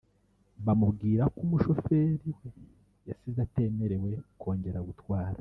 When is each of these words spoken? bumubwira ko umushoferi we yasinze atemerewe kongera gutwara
bumubwira 0.65 1.23
ko 1.33 1.39
umushoferi 1.45 2.27
we 2.39 2.47
yasinze 3.07 3.39
atemerewe 3.47 4.11
kongera 4.41 4.79
gutwara 4.87 5.37